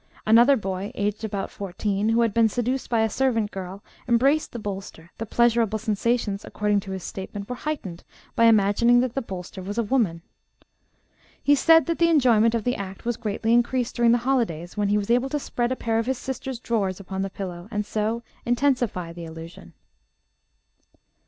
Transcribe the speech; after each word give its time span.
Another 0.25 0.57
boy, 0.57 0.91
aged 0.95 1.23
about 1.23 1.51
fourteen, 1.51 2.09
who 2.09 2.21
had 2.21 2.33
been 2.33 2.49
seduced 2.49 2.89
by 2.89 3.01
a 3.01 3.07
servant 3.07 3.51
girl, 3.51 3.83
embraced 4.07 4.51
the 4.51 4.57
bolster; 4.57 5.11
the 5.19 5.27
pleasurable 5.27 5.77
sensations, 5.77 6.43
according 6.43 6.79
to 6.79 6.89
his 6.89 7.03
statement, 7.03 7.47
were 7.47 7.55
heightened 7.55 8.03
by 8.35 8.45
imagining 8.45 9.01
that 9.01 9.13
the 9.13 9.21
bolster 9.21 9.61
was 9.61 9.77
a 9.77 9.83
woman. 9.83 10.23
He 11.43 11.53
said 11.53 11.85
that 11.85 11.99
the 11.99 12.09
enjoyment 12.09 12.55
of 12.55 12.63
the 12.63 12.77
act 12.77 13.05
was 13.05 13.15
greatly 13.15 13.53
increased 13.53 13.95
during 13.95 14.11
the 14.11 14.17
holidays, 14.25 14.75
when 14.75 14.87
he 14.89 14.97
was 14.97 15.11
able 15.11 15.29
to 15.29 15.37
spread 15.39 15.71
a 15.71 15.75
pair 15.75 15.99
of 15.99 16.07
his 16.07 16.17
sister's 16.17 16.59
drawers 16.59 16.99
upon 16.99 17.21
the 17.21 17.29
pillow, 17.29 17.67
and 17.69 17.85
so 17.85 18.23
intensify 18.43 19.13
the 19.13 19.25
illusion. 19.25 19.73